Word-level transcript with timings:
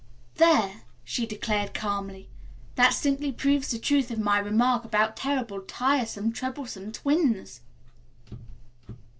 "There," 0.37 0.81
she 1.03 1.27
declared 1.27 1.75
calmly, 1.75 2.27
"that 2.73 2.89
simply 2.91 3.31
proves 3.31 3.69
the 3.69 3.77
truth 3.77 4.09
of 4.09 4.17
my 4.17 4.39
remark 4.39 4.83
about 4.83 5.15
terrible, 5.15 5.61
tiresome, 5.61 6.31
troublesome 6.31 6.91
twins." 6.91 7.61